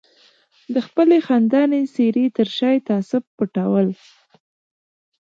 د 0.73 0.75
خپلې 0.87 1.17
خندانې 1.27 1.81
څېرې 1.93 2.25
تر 2.37 2.47
شا 2.57 2.69
یې 2.73 2.83
تعصب 2.89 3.23
پټول. 3.37 3.87